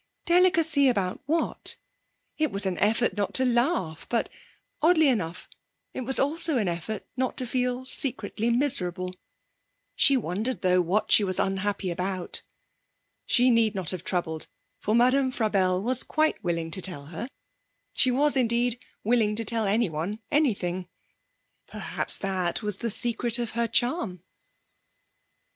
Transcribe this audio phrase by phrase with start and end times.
[0.25, 1.77] Delicacy about what?
[2.39, 4.29] It was an effort not to laugh; but,
[4.81, 5.47] oddly enough,
[5.93, 9.13] it was also an effort not to feel secretly miserable.
[9.95, 12.41] She wondered, though, what she was unhappy about.
[13.27, 14.47] She need not have troubled,
[14.79, 17.29] for Madame Frabelle was quite willing to tell her.
[17.93, 20.87] She was, indeed, willing to tell anyone anything.
[21.67, 24.23] Perhaps that was the secret of her charm.